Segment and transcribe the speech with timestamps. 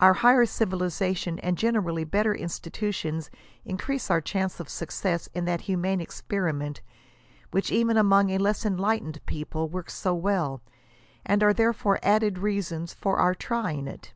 [0.00, 3.30] Our higher civiliza tion and generally better institutions
[3.64, 6.80] increase our chances of success in that humane experiment,
[7.52, 10.60] which, even among a less enlightened people, works so well;
[11.24, 14.12] and are therefore added reasons for our try ing it.